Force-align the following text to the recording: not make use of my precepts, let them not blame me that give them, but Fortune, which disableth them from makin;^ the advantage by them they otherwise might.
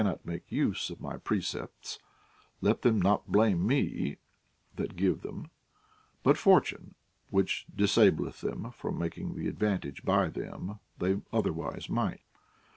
not 0.03 0.25
make 0.25 0.51
use 0.51 0.89
of 0.89 0.99
my 0.99 1.15
precepts, 1.17 1.99
let 2.59 2.81
them 2.81 2.99
not 2.99 3.27
blame 3.27 3.67
me 3.67 4.17
that 4.75 4.95
give 4.95 5.21
them, 5.21 5.51
but 6.23 6.39
Fortune, 6.39 6.95
which 7.29 7.67
disableth 7.75 8.41
them 8.41 8.71
from 8.71 8.97
makin;^ 8.97 9.35
the 9.35 9.47
advantage 9.47 10.01
by 10.03 10.27
them 10.27 10.79
they 10.97 11.21
otherwise 11.31 11.87
might. 11.87 12.21